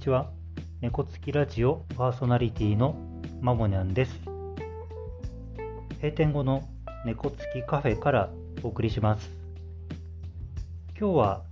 [0.00, 0.30] ちは。
[0.80, 2.96] 猫つきラジオパーソナリティの
[3.42, 4.18] まもにゃんです。
[5.96, 6.66] 閉店後の
[7.04, 8.30] 猫つきカフェから
[8.62, 9.30] お送りします。
[10.98, 11.42] 今日は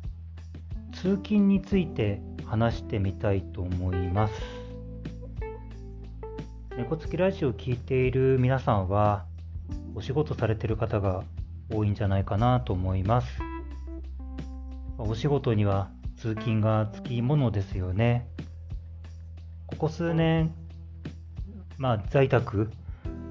[0.94, 4.34] 通勤について話してみたいと思います。
[6.78, 9.26] 猫つきラジオを聴いている皆さんは
[9.94, 11.22] お仕事されてる方が
[11.70, 13.28] 多いんじゃないかなと思います。
[14.96, 18.26] お仕事には通勤がつきものですよね。
[19.68, 20.52] ここ数年、
[21.76, 22.70] まあ、在宅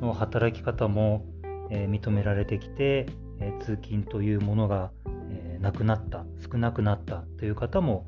[0.01, 1.25] の働き方も、
[1.71, 3.07] えー、認められてきて、
[3.39, 4.91] えー、通勤というものが、
[5.29, 8.05] えー、なくなった、少なくなったという方も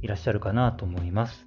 [0.00, 1.46] いらっしゃるかなと思います。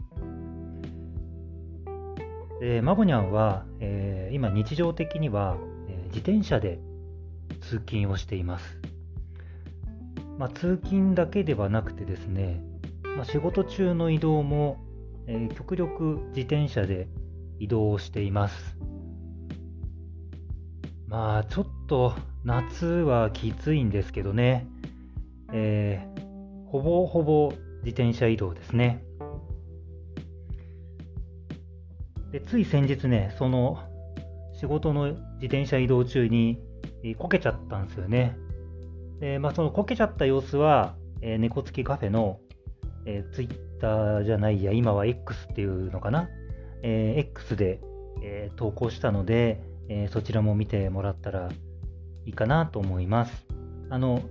[2.61, 5.57] でマボニャンは、え今日常的には、
[5.89, 6.79] え自転車で
[7.59, 8.77] 通勤をしています。
[10.37, 12.61] まあ、通勤だけではなくてですね、
[13.17, 14.77] まあ、仕事中の移動も、
[15.27, 17.07] えー、極力自転車で
[17.59, 18.77] 移動しています。
[21.07, 24.67] まあちょっと夏はきついんですけどね、
[25.53, 27.49] えー、ほぼほぼ
[27.83, 29.03] 自転車移動ですね。
[32.31, 33.79] でつい先日ね、その
[34.53, 36.59] 仕事の自転車移動中に、
[37.03, 38.35] えー、こけちゃったんですよね。
[39.19, 42.39] で、まあ、そのこけちゃった様子は、えー、猫付きカフェの、
[43.05, 46.29] えー、ツイッターじゃないや、今は X っていうのかな、
[46.83, 47.81] えー、X で、
[48.23, 51.49] えー、投稿したので、えー、そちらも見てもらったら
[52.25, 53.45] いいかなと思います。
[53.89, 54.21] あの、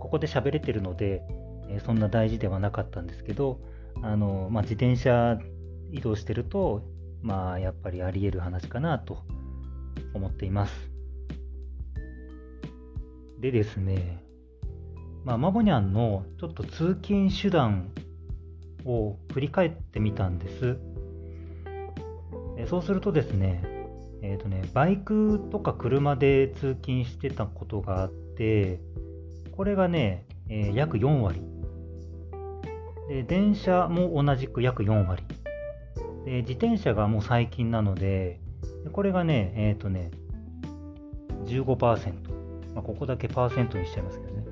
[0.00, 1.22] ここで喋れてるので、
[1.68, 3.60] えー、そんな大事ではなかったんですけど、
[4.02, 5.38] あの、まあ、自転車
[5.92, 6.82] 移動してると、
[7.20, 9.18] まあ、やっぱりあり得る話かなと
[10.14, 10.90] 思っています。
[13.40, 14.24] でですね、
[15.24, 17.90] まあ、マボニャンのちょっと通勤手段
[18.86, 20.78] を振り返ってみたんです。
[22.58, 23.62] えそうするとですね、
[24.22, 28.80] えっ、ー、とね、バイクとか車で通勤してたことがあって、
[29.52, 31.42] これがね、えー、約4割。
[33.08, 35.22] で、電車も同じく約4割。
[36.24, 38.40] で、自転車がもう最近なので、
[38.92, 40.10] これがね、えっ、ー、とね、
[41.46, 42.36] 15%。
[42.74, 44.44] まあ、ここだけパーセントにしちゃいますけどね。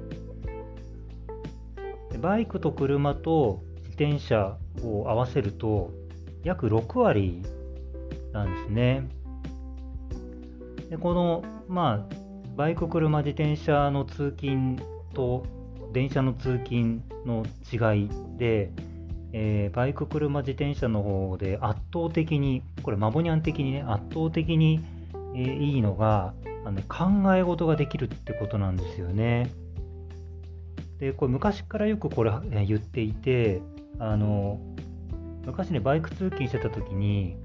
[2.12, 3.62] でバイクと車と
[3.94, 5.90] 転車を合わせると
[6.42, 7.42] 約6割
[8.32, 9.08] なんですね。
[10.90, 12.14] でこの、まあ、
[12.56, 14.76] バイク、車、自転車の通勤
[15.14, 15.46] と
[15.92, 18.70] 電車の通勤の違いで、
[19.32, 24.80] えー、バイク、車、自転車の方で圧倒的に、これマボニャン的にね、圧倒的に、
[25.34, 26.34] えー、いいのが、
[26.64, 29.50] あの、考え事ができるってことなんですよね。
[30.98, 33.60] で、これ昔からよくこれ、え言っていて、
[33.98, 34.60] あの、
[35.46, 37.36] 昔ね、バイク通勤してた時に、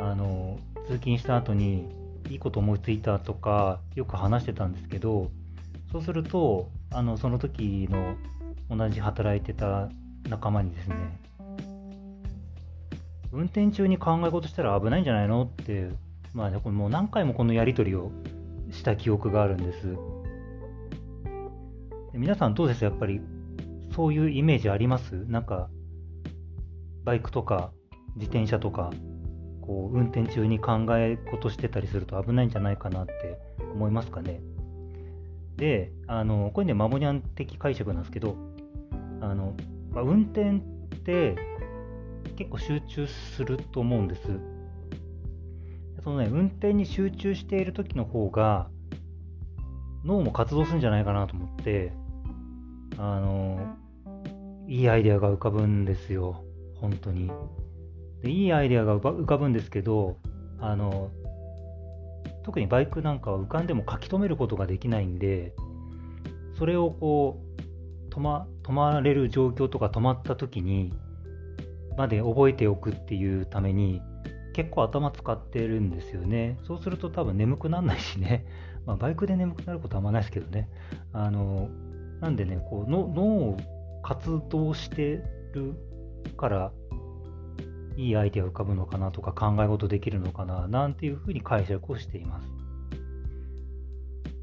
[0.00, 1.88] あの、通勤した後に、
[2.30, 5.30] いいこと思いついたとか、よく話してたんですけど、
[5.90, 8.16] そうすると、あの、その時の
[8.68, 9.88] 同じ働いてた
[10.28, 10.96] 仲間にですね、
[13.32, 15.88] 運転中に考え事したら危ないんじゃないのって、
[16.34, 18.10] まあね、これもう何回もこのやり取りを
[18.70, 19.96] した記憶があるんです。
[22.12, 22.84] で皆さんどうです？
[22.84, 23.20] やっぱり
[23.94, 25.24] そういうイメージあります？
[25.28, 25.68] なんか
[27.08, 27.72] バイクとか
[28.16, 28.90] 自転車とか
[29.62, 33.38] こう運転中に考え事してたりすると危ないんじゃないかなって
[33.72, 34.42] 思いますかね。
[35.56, 38.36] で、あのこれね、マモニャン的解釈なんですけど、
[39.22, 39.54] あの
[39.90, 41.34] まあ、運転って
[42.36, 44.28] 結構集中すると思うんです。
[46.04, 48.68] そのね、運転に集中している時の方が、
[50.04, 51.90] 脳も活動するんじゃないかなと思って、
[52.98, 53.76] あの、
[54.66, 56.44] いいアイデアが浮かぶんですよ。
[56.80, 57.30] 本当に。
[58.22, 60.18] でいいアイデアが浮かぶんですけど、
[60.60, 61.10] あの、
[62.42, 65.54] 特にバイクなんかは浮かんでも書き留めることができないんで、
[66.58, 67.40] それをこ
[68.08, 70.92] う、止ま、止まれる状況とか止まった時に、
[71.96, 74.00] まで覚えておくっていうために、
[74.54, 76.58] 結構頭使ってるんですよね。
[76.64, 78.44] そうすると多分眠くならないしね。
[78.86, 80.68] まあ、バイクで眠くなることはあんまないですけどね。
[81.12, 81.68] あの、
[82.20, 83.56] なんでね、こうの、脳を
[84.02, 85.22] 活動して
[85.52, 85.74] る
[86.36, 86.72] から、
[87.96, 92.48] いいアイデア浮かぶのかなとか考え事できるのかななんていうふうに解釈をしています。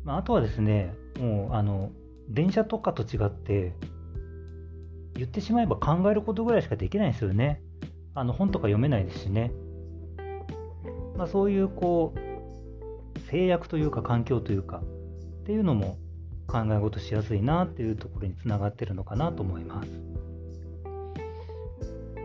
[0.04, 1.92] まあ、あとはですね、もうあの
[2.30, 3.74] 電車とかと違って
[5.16, 7.62] 言ってしまえば考えることぐらいしかできないですよね。
[8.14, 9.52] あの本とか読めないですしね。
[11.18, 14.82] まあ、そういうこう制約というか環境というか
[15.42, 15.98] っていうのも
[16.48, 20.15] 考え事しやすいなっていうところにつながってるのかなと思います。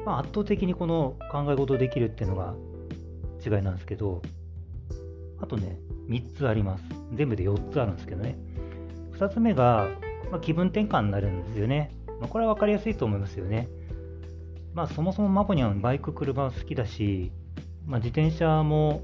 [0.05, 2.55] まあ、圧倒的にこの考え事できるっていうのが
[3.44, 4.23] 違いなんですけど、
[5.41, 6.85] あとね、3つあります。
[7.14, 8.38] 全部で4つあるんですけどね。
[9.12, 9.88] 2つ目が、
[10.31, 11.91] まあ、気分転換になるんですよね。
[12.20, 13.69] まあ、これは分かりやすいと思いますよね。
[14.75, 17.32] まあそもそもマコニャンバイク、車好きだし、
[17.87, 19.02] まあ、自転車も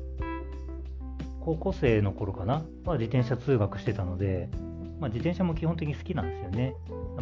[1.40, 4.48] 高校生の頃かな、まあ、自転車通学してたので、
[5.00, 6.74] まあ、自転車も基本的に好きなんですよね。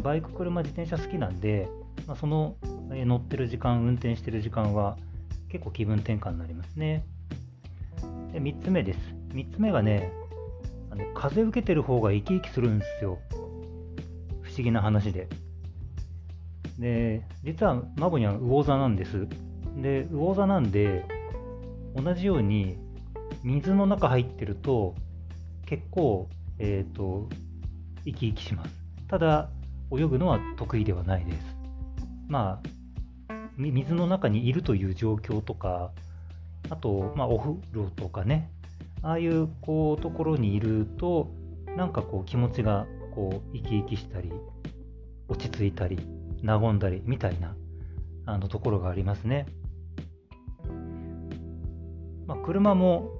[0.02, 1.68] バイク、車、自転車好きなんで、
[2.06, 2.56] まあ、その、
[2.92, 4.96] え乗ってる時間、運転してる時間は
[5.48, 7.04] 結構気分転換になりますね。
[8.32, 8.98] で3つ目です。
[9.32, 10.12] 3つ目がね、
[10.90, 13.18] あの風受けてる方が生き生きするんですよ。
[14.42, 15.28] 不思議な話で。
[16.78, 19.26] で、実はマボニャン魚座なんです。
[19.80, 21.04] で、魚座なんで、
[21.96, 22.76] 同じように
[23.44, 24.94] 水の中入ってると
[25.66, 26.28] 結構、
[26.58, 27.28] えっ、ー、と、
[28.04, 28.70] 生き生きします。
[29.08, 29.48] ただ、
[29.92, 31.56] 泳ぐのは得意ではないです。
[32.28, 35.90] まあ、水の中にいるという状況とか、
[36.70, 38.50] あと、まあ、お風呂とかね、
[39.02, 41.28] ああいうこうところにいると、
[41.76, 44.32] なんかこう気持ちがこう生き生きしたり、
[45.28, 45.98] 落ち着いたり、
[46.44, 47.54] 和んだりみたいな
[48.26, 49.46] あのところがありますね。
[52.26, 53.10] まあ、車も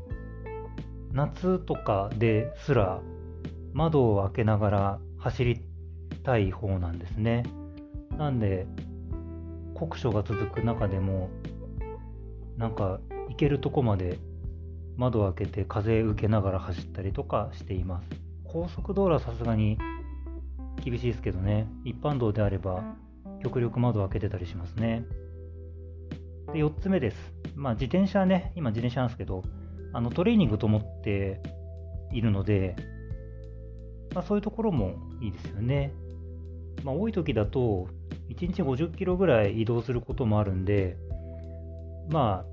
[1.12, 3.00] 夏とかですら
[3.74, 5.60] 窓を開けながら走り
[6.22, 7.42] たい方なんですね。
[8.16, 8.66] なんで
[9.74, 11.28] 酷暑が続く中でも
[12.56, 14.18] なんか行けるとこまで
[14.96, 18.08] 窓を開けて風受けながら走ったりとかしています。
[18.44, 19.76] 高速道路はさすがに
[20.84, 22.84] 厳しいですけどね、一般道であれば
[23.42, 25.04] 極力窓を開けてたりしますね。
[26.52, 27.34] で4つ目です。
[27.56, 29.42] まあ、自転車ね、今自転車なんですけど、
[29.92, 31.40] あのトレーニングと思って
[32.12, 32.76] いるので、
[34.14, 35.92] まあ、そういうところもいいですよね。
[36.82, 37.88] まあ、多い時だと、
[38.28, 40.96] 1日50キロぐらい移動することもあるんで、
[42.10, 42.44] ま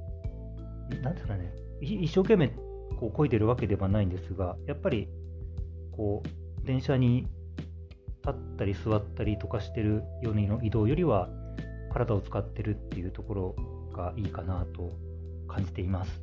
[0.91, 2.49] あ、なんですかね、一生懸命
[2.99, 5.07] こう漕いでるわけではないんですが、やっぱり、
[5.91, 7.27] こう、電車に
[8.25, 11.27] 立ったり座ったりとかしてるような移動よりは
[11.91, 13.55] 体を使ってるっていうところ
[13.93, 14.91] がいいかなと
[15.47, 16.21] 感じています。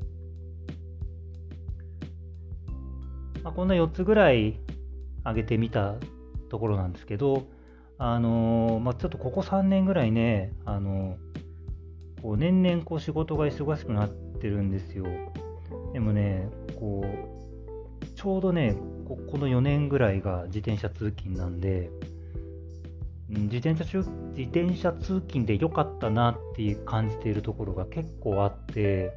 [3.42, 4.58] まあ、こんな4つぐらい
[5.28, 5.94] 挙げてみた
[6.48, 7.46] ところなんですけど、
[7.98, 15.06] あのー、まあ、ちょっとここ3年ぐらいね、あのー、こう年々こう仕事が忙しくなってるんですよ。
[15.92, 16.48] でもね、
[16.78, 18.76] こう、ちょうどね、
[19.06, 21.90] ここの4年ぐらいが自転車通勤なんで、
[23.28, 29.12] 自転車自転車通勤で良かったなっていう感じているところが結構あって、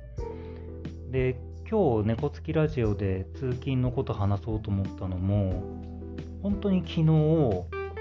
[1.09, 5.63] で、今日猫つきラジオで通勤のこと話そうと思ったのも、
[6.41, 7.03] 本当に昨日、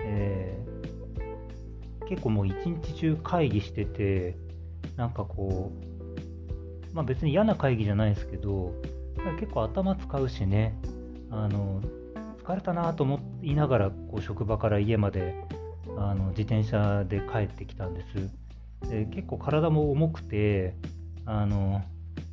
[0.05, 4.37] えー、結構もう一日中会議してて、
[4.97, 5.73] なんかこ
[6.93, 8.75] う、まあ別に嫌な会議じゃないですけど、
[9.39, 10.75] 結構頭使うしね、
[11.31, 11.81] あの
[12.43, 15.35] 疲れたなと思いながらこう職場から家まで
[15.97, 18.03] あの自転車で帰ってきたんで
[18.83, 18.89] す。
[18.89, 20.75] で結構体も重くて
[21.27, 21.83] あの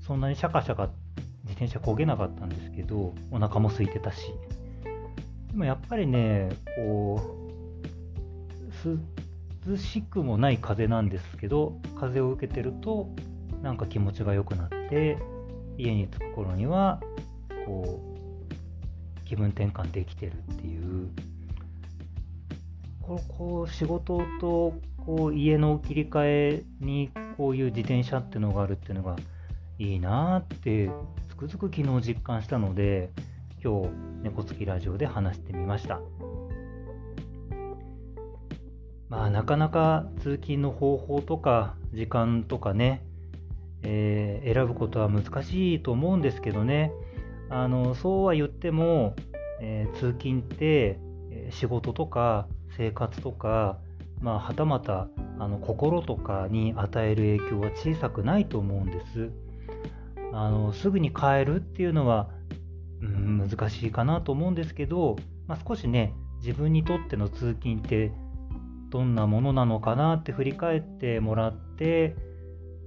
[0.05, 0.89] そんなにシャカシャカ
[1.43, 4.33] 自転車焦げなかったんですけどお腹も空いてたし。
[5.51, 7.19] でもやっぱりねこ
[9.65, 13.09] う涼しくもない風なんですけど風を受けてると
[13.61, 15.17] なんか気持ちが良くなって
[15.77, 17.01] 家に着く頃には
[17.65, 21.09] こう気分転換できてるっていう。
[23.07, 29.15] こうこう仕事とこう家の切り替えにこういう自転車っていうのがあるっていうのが
[29.79, 30.89] いいなって
[31.29, 33.11] つくづく昨日実感したので
[33.63, 33.89] 今日
[34.23, 35.99] 猫つきラジオで話してみました
[39.09, 43.03] まあなかなか通勤の方法とか時間とかね、
[43.81, 46.91] えー、選ぶことは難しいと思うんですけどね
[47.49, 49.15] あのそうは言っても、
[49.61, 50.99] えー、通勤って、
[51.31, 53.79] え仕事とか生活とか、
[54.21, 55.07] まあ、はたまた
[55.39, 59.31] あの心とかに与える影響は小さくないと思うんです。
[60.33, 62.29] あのすぐに変えるっていうのは、
[63.01, 68.11] うん、難しいかなと思うんですけど、まあ、少しね自分にとっての通勤って
[68.89, 72.15] どんなものなのかなって振り返ってもらって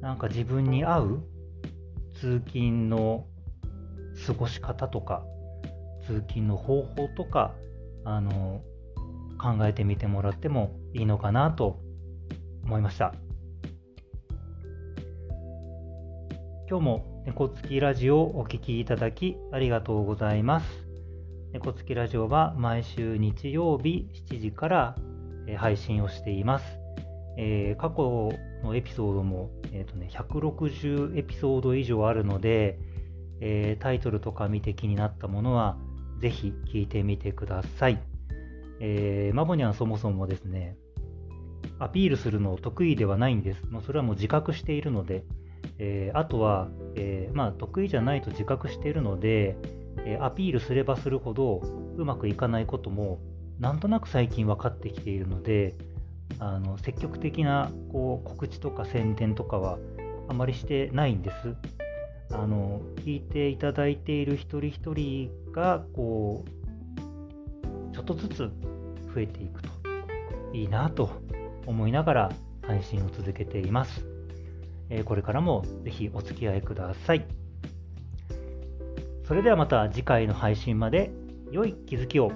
[0.00, 1.22] なんか自分に合う
[2.14, 3.26] 通勤の
[4.26, 5.22] 過ごし方とか
[6.06, 7.54] 通勤の方法とか
[8.04, 8.62] あの
[9.38, 11.80] 考えてみてもらってもいいのかなと
[12.64, 13.14] 思いました。
[16.68, 20.66] 今日も猫つきラジオをお聴きいただきありがとうございます
[21.52, 24.96] 猫つきラジオは毎週日曜日7時から
[25.58, 26.64] 配信をしています、
[27.36, 32.78] えー、過去のエピソードも、えーとね、160エピソード以上あるので、
[33.40, 35.76] えー、タイトルとか見て気になったものは、
[36.20, 38.00] ぜひ聞いてみてください。
[38.80, 40.76] えー、マボニャンそもそもですね、
[41.78, 43.62] アピールするの得意ではないんです。
[43.70, 45.24] まあ、それはもう自覚しているので、
[45.78, 49.56] えー、あとは、えー、まあ、得意じゃないと自覚しているので、
[50.04, 51.62] えアピールすればするほど
[51.96, 53.18] うまくいかないことも
[53.58, 55.74] なんとなく最近分かってきているので
[56.38, 59.78] あの積極的なこう告知とか宣伝とかは
[60.28, 61.54] あまりしてないんです。
[62.32, 68.52] あの聞いていただいている一人一人がこうちょっとずつ増
[69.22, 69.68] えていくと
[70.52, 71.10] いいなと
[71.66, 74.09] 思いながら配信を続けています。
[74.90, 77.24] えこれからもぜひお付き合いください。
[79.24, 81.12] それではまた次回の配信まで
[81.50, 82.32] 良い気づきを。